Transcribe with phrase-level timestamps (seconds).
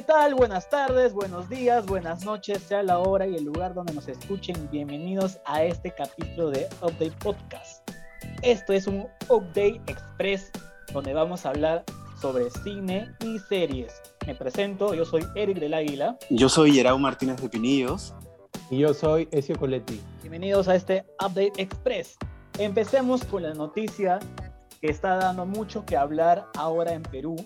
[0.00, 0.34] ¿Qué tal?
[0.34, 4.56] Buenas tardes, buenos días, buenas noches, sea la hora y el lugar donde nos escuchen.
[4.72, 7.86] Bienvenidos a este capítulo de Update Podcast.
[8.40, 10.52] Esto es un Update Express
[10.94, 11.84] donde vamos a hablar
[12.18, 14.00] sobre cine y series.
[14.26, 16.16] Me presento, yo soy Eric del Águila.
[16.30, 18.14] Yo soy Yerau Martínez de Pinillos.
[18.70, 20.00] Y yo soy Ezio Coletti.
[20.22, 22.16] Bienvenidos a este Update Express.
[22.58, 24.18] Empecemos con la noticia
[24.80, 27.36] que está dando mucho que hablar ahora en Perú,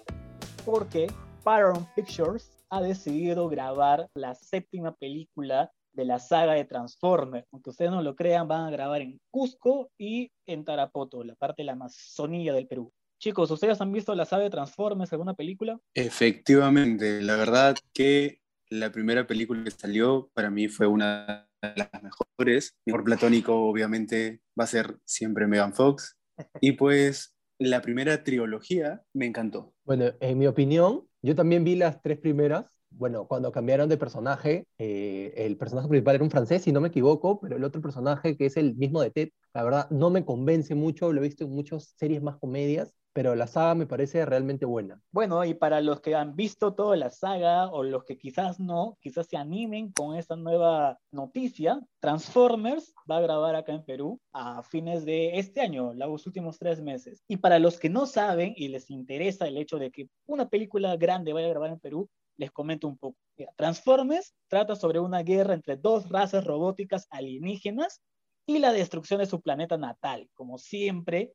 [0.65, 1.09] porque
[1.45, 7.47] Paramount Pictures ha decidido grabar la séptima película de la saga de Transformers.
[7.53, 11.61] Aunque ustedes no lo crean, van a grabar en Cusco y en Tarapoto, la parte
[11.61, 12.91] de la Amazonía del Perú.
[13.21, 15.79] Chicos, ¿ustedes han visto la saga de Transformers, alguna película?
[15.93, 18.41] Efectivamente, la verdad que
[18.71, 22.75] la primera película que salió para mí fue una de las mejores.
[22.87, 26.17] Mejor platónico, obviamente, va a ser siempre Megan Fox.
[26.63, 29.75] Y pues la primera trilogía me encantó.
[29.85, 32.67] Bueno, en mi opinión, yo también vi las tres primeras.
[32.97, 36.89] Bueno, cuando cambiaron de personaje, eh, el personaje principal era un francés, si no me
[36.89, 40.25] equivoco, pero el otro personaje, que es el mismo de Ted, la verdad no me
[40.25, 44.27] convence mucho, lo he visto en muchas series más comedias, pero la saga me parece
[44.27, 45.01] realmente buena.
[45.13, 48.99] Bueno, y para los que han visto toda la saga o los que quizás no,
[49.01, 54.65] quizás se animen con esta nueva noticia, Transformers va a grabar acá en Perú a
[54.65, 57.23] fines de este año, los últimos tres meses.
[57.29, 60.97] Y para los que no saben y les interesa el hecho de que una película
[60.97, 63.19] grande vaya a grabar en Perú, les comento un poco.
[63.57, 68.01] Transformers trata sobre una guerra entre dos razas robóticas alienígenas
[68.47, 70.29] y la destrucción de su planeta natal.
[70.35, 71.33] Como siempre,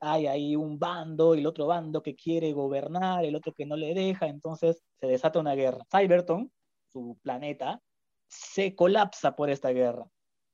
[0.00, 3.76] hay ahí un bando y el otro bando que quiere gobernar, el otro que no
[3.76, 5.84] le deja, entonces se desata una guerra.
[5.90, 6.50] Cybertron,
[6.92, 7.80] su planeta,
[8.28, 10.06] se colapsa por esta guerra,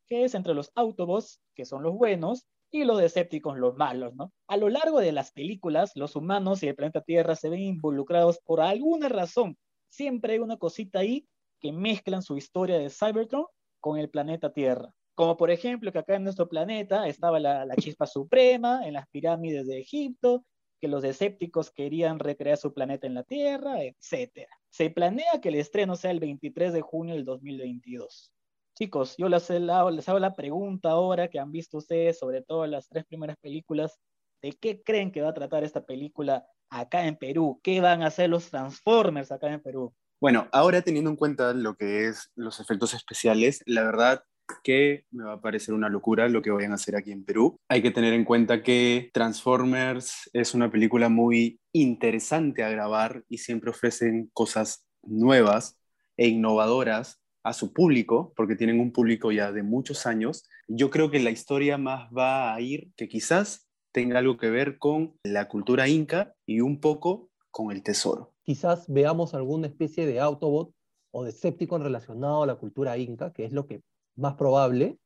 [0.08, 4.32] que es entre los Autobots, que son los buenos, y los Decepticons, los malos, ¿no?
[4.48, 8.40] A lo largo de las películas, los humanos y el planeta Tierra se ven involucrados
[8.44, 9.58] por alguna razón.
[9.92, 11.28] Siempre hay una cosita ahí
[11.60, 13.44] que mezclan su historia de Cybertron
[13.78, 14.90] con el planeta Tierra.
[15.14, 19.66] Como por ejemplo que acá en nuestro planeta estaba la, chispa suprema en las pirámides
[19.66, 20.46] de Egipto,
[20.80, 24.48] que los escépticos querían recrear su planeta en la Tierra, etc.
[24.70, 28.32] Se planea que el estreno sea el 23 de junio del 2022.
[28.74, 32.88] Chicos, yo les, les hago la pregunta ahora que han visto ustedes, sobre todo las
[32.88, 34.00] tres primeras películas,
[34.42, 37.60] ¿de qué creen que va a tratar esta película acá en Perú?
[37.62, 39.94] ¿Qué van a hacer los Transformers acá en Perú?
[40.20, 44.22] Bueno, ahora teniendo en cuenta lo que es los efectos especiales, la verdad
[44.62, 47.56] que me va a parecer una locura lo que vayan a hacer aquí en Perú.
[47.68, 53.38] Hay que tener en cuenta que Transformers es una película muy interesante a grabar y
[53.38, 55.78] siempre ofrecen cosas nuevas
[56.16, 60.48] e innovadoras a su público, porque tienen un público ya de muchos años.
[60.68, 64.78] Yo creo que la historia más va a ir que quizás tenga algo que ver
[64.78, 68.32] con la cultura inca y un poco con el tesoro.
[68.44, 70.72] Quizás veamos alguna especie de Autobot
[71.12, 73.82] o de Decepticon relacionado a la cultura inca, que es lo que
[74.16, 74.98] más probable,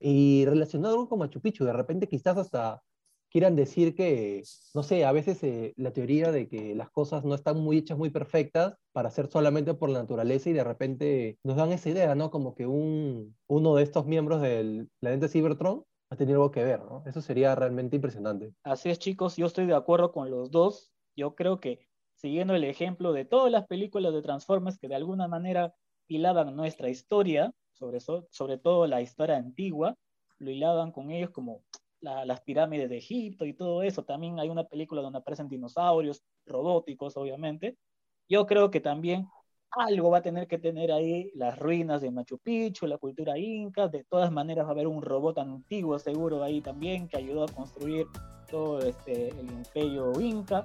[0.00, 2.82] y relacionado con Machu Picchu, de repente quizás hasta
[3.30, 4.42] quieran decir que,
[4.74, 7.98] no sé, a veces eh, la teoría de que las cosas no están muy hechas,
[7.98, 12.14] muy perfectas, para ser solamente por la naturaleza y de repente nos dan esa idea,
[12.14, 12.30] ¿no?
[12.30, 16.80] Como que un, uno de estos miembros del planeta Cybertron ha tenido algo que ver,
[16.80, 17.02] ¿no?
[17.06, 18.54] Eso sería realmente impresionante.
[18.62, 20.92] Así es, chicos, yo estoy de acuerdo con los dos.
[21.16, 25.28] Yo creo que siguiendo el ejemplo de todas las películas de Transformers que de alguna
[25.28, 25.74] manera
[26.08, 29.96] hilaban nuestra historia, sobre, sobre todo la historia antigua,
[30.38, 31.62] lo hilaban con ellos como
[32.00, 34.04] las pirámides de Egipto y todo eso.
[34.04, 37.76] También hay una película donde aparecen dinosaurios, robóticos, obviamente.
[38.28, 39.26] Yo creo que también
[39.70, 43.88] algo va a tener que tener ahí las ruinas de Machu Picchu, la cultura inca.
[43.88, 47.48] De todas maneras va a haber un robot antiguo seguro ahí también que ayudó a
[47.48, 48.06] construir
[48.50, 50.62] todo este, el imperio inca.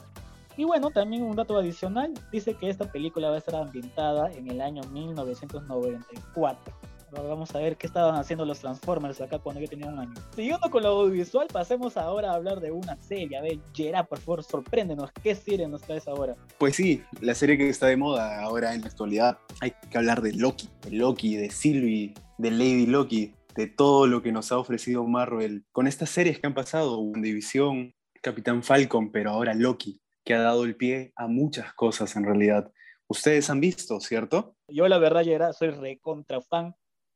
[0.55, 4.49] Y bueno, también un dato adicional, dice que esta película va a estar ambientada en
[4.49, 6.73] el año 1994.
[7.21, 10.13] Vamos a ver qué estaban haciendo los Transformers acá cuando yo tenía un año.
[10.35, 13.37] Siguiendo con lo audiovisual, pasemos ahora a hablar de una serie.
[13.37, 15.11] A ver, Gerard, por favor, sorpréndenos.
[15.21, 16.35] ¿Qué serie nos traes ahora?
[16.57, 19.37] Pues sí, la serie que está de moda ahora en la actualidad.
[19.61, 24.21] Hay que hablar de Loki, de Loki, de Sylvie, de Lady Loki, de todo lo
[24.21, 25.65] que nos ha ofrecido Marvel.
[25.71, 30.63] Con estas series que han pasado, División, Capitán Falcon, pero ahora Loki, que ha dado
[30.63, 32.71] el pie a muchas cosas en realidad.
[33.07, 34.55] Ustedes han visto, ¿cierto?
[34.67, 36.73] Yo la verdad, Gerard, soy recontra fan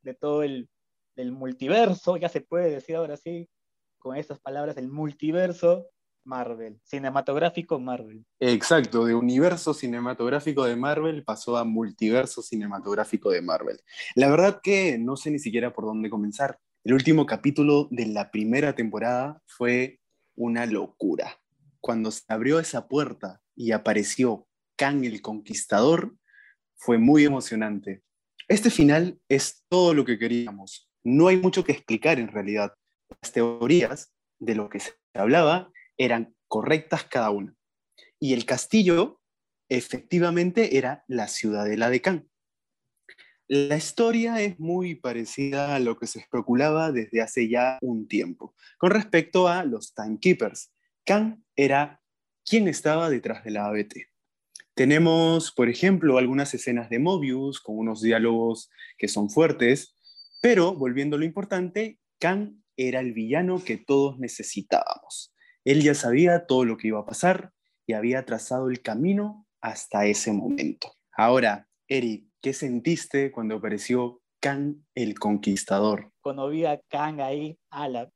[0.08, 0.70] de todo el
[1.32, 3.50] multiverso, ya se puede decir ahora sí,
[3.98, 5.90] con estas palabras, el multiverso
[6.24, 8.26] Marvel, cinematográfico Marvel.
[8.40, 13.80] Exacto, de universo cinematográfico de Marvel pasó a multiverso cinematográfico de Marvel.
[14.16, 16.60] La verdad que no sé ni siquiera por dónde comenzar.
[16.84, 20.00] El último capítulo de la primera temporada fue
[20.36, 21.40] una locura.
[21.80, 26.16] Cuando se abrió esa puerta y apareció Kang el Conquistador,
[26.76, 28.04] fue muy emocionante.
[28.50, 30.90] Este final es todo lo que queríamos.
[31.04, 32.74] No hay mucho que explicar en realidad.
[33.22, 37.54] Las teorías de lo que se hablaba eran correctas cada una.
[38.20, 39.20] Y el castillo
[39.70, 42.30] efectivamente era la ciudadela de Khan.
[43.50, 48.56] La historia es muy parecida a lo que se especulaba desde hace ya un tiempo
[48.78, 50.74] con respecto a los Timekeepers.
[51.06, 52.02] Khan era
[52.46, 54.10] quien estaba detrás de la ABT.
[54.78, 58.70] Tenemos, por ejemplo, algunas escenas de Mobius con unos diálogos
[59.00, 59.98] que son fuertes,
[60.40, 65.34] pero volviendo a lo importante, Khan era el villano que todos necesitábamos.
[65.66, 67.54] Él ya sabía todo lo que iba a pasar
[67.88, 70.94] y había trazado el camino hasta ese momento.
[71.12, 76.12] Ahora, Eric, ¿qué sentiste cuando apareció Khan el Conquistador?
[76.22, 78.12] Cuando vi a Khan ahí, ala,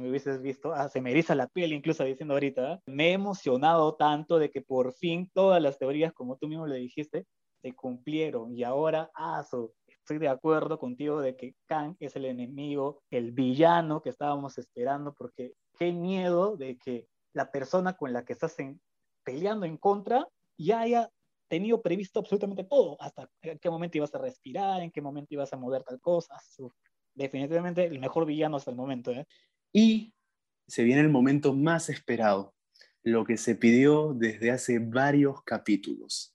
[0.00, 2.80] me hubieses visto, ah, se me eriza la piel incluso diciendo ahorita, ¿eh?
[2.86, 6.76] me he emocionado tanto de que por fin todas las teorías, como tú mismo le
[6.76, 7.26] dijiste,
[7.62, 9.44] se cumplieron y ahora, ah,
[9.86, 15.14] estoy de acuerdo contigo de que Khan es el enemigo, el villano que estábamos esperando,
[15.14, 18.56] porque qué miedo de que la persona con la que estás
[19.24, 20.26] peleando en contra
[20.58, 21.10] ya haya
[21.48, 25.52] tenido previsto absolutamente todo, hasta en qué momento ibas a respirar, en qué momento ibas
[25.52, 26.36] a mover tal cosa.
[27.14, 29.10] Definitivamente el mejor villano hasta el momento.
[29.10, 29.26] ¿eh?
[29.72, 30.14] Y
[30.66, 32.54] se viene el momento más esperado,
[33.02, 36.34] lo que se pidió desde hace varios capítulos.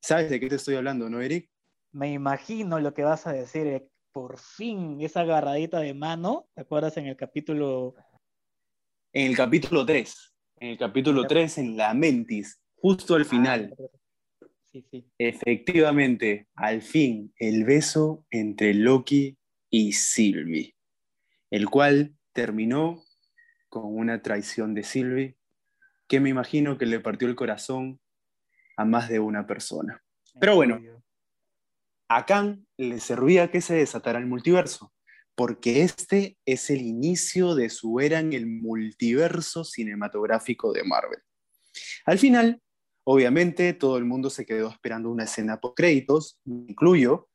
[0.00, 1.48] ¿Sabes de qué te estoy hablando, no, Eric?
[1.92, 3.66] Me imagino lo que vas a decir.
[3.66, 7.94] Eh, por fin, esa agarradita de mano, ¿te acuerdas en el capítulo?
[9.12, 10.34] En el capítulo 3.
[10.60, 13.74] En el capítulo 3, en la Mentis justo al ah, final.
[14.72, 15.06] Sí, sí.
[15.18, 19.36] Efectivamente, al fin, el beso entre Loki
[19.70, 20.74] y Sylvie,
[21.52, 23.04] el cual terminó
[23.68, 25.36] con una traición de Sylvie
[26.08, 28.00] que me imagino que le partió el corazón
[28.76, 30.02] a más de una persona.
[30.40, 30.80] Pero bueno,
[32.08, 34.92] a Khan le servía que se desatara el multiverso,
[35.36, 41.20] porque este es el inicio de su era en el multiverso cinematográfico de Marvel.
[42.04, 42.60] Al final,
[43.04, 47.28] Obviamente todo el mundo se quedó esperando una escena post créditos, incluyo.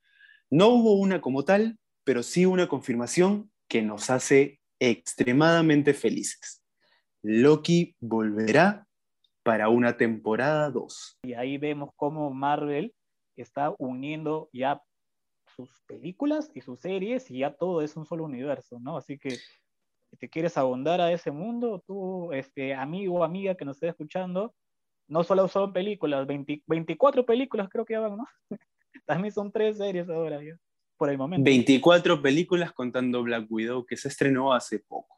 [0.50, 6.64] No hubo una como tal, pero sí una confirmación que nos hace extremadamente felices.
[7.24, 8.88] Loki volverá
[9.44, 11.20] para una temporada 2.
[11.24, 12.94] Y ahí vemos cómo Marvel
[13.36, 14.82] está uniendo ya
[15.56, 18.98] sus películas y sus series y ya todo es un solo universo, ¿no?
[18.98, 23.66] Así que si te quieres abondar a ese mundo, tú, este amigo o amiga que
[23.66, 24.54] nos esté escuchando,
[25.08, 28.26] no solo son películas, 24 películas creo que van, ¿no?
[29.06, 30.58] También son tres series ahora, ya,
[30.98, 31.46] por el momento.
[31.46, 35.18] 24 películas contando Black Widow, que se estrenó hace poco.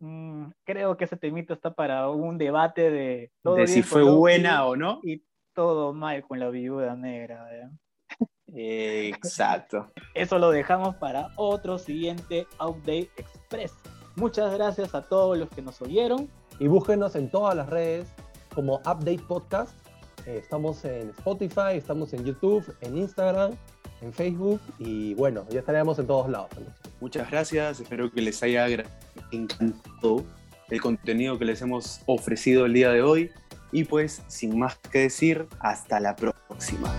[0.00, 3.32] Mm, creo que ese temito está para un debate de...
[3.44, 5.00] de si fue buena o no.
[5.02, 5.22] Y
[5.54, 7.70] todo mal con la viuda negra.
[8.46, 9.90] exacto.
[10.14, 13.74] Eso lo dejamos para otro siguiente Update Express.
[14.16, 16.30] Muchas gracias a todos los que nos oyeron.
[16.58, 18.12] Y búsquenos en todas las redes
[18.54, 19.74] como Update Podcast.
[20.26, 23.52] Eh, estamos en Spotify, estamos en YouTube, en Instagram,
[24.02, 26.50] en Facebook y bueno, ya estaremos en todos lados.
[27.00, 28.66] Muchas gracias, espero que les haya
[29.30, 30.24] encantado
[30.68, 33.30] el contenido que les hemos ofrecido el día de hoy
[33.72, 36.92] y pues sin más que decir, hasta la próxima.